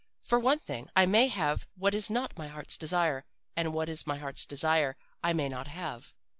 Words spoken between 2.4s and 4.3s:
heart's desire, and what is my